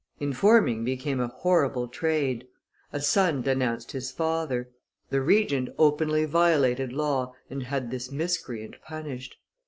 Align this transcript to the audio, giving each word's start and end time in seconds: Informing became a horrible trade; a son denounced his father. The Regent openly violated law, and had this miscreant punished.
Informing 0.19 0.83
became 0.83 1.19
a 1.19 1.27
horrible 1.27 1.87
trade; 1.87 2.47
a 2.91 2.99
son 2.99 3.43
denounced 3.43 3.91
his 3.91 4.09
father. 4.09 4.71
The 5.11 5.21
Regent 5.21 5.69
openly 5.77 6.25
violated 6.25 6.91
law, 6.91 7.35
and 7.51 7.61
had 7.61 7.91
this 7.91 8.11
miscreant 8.11 8.81
punished. 8.81 9.35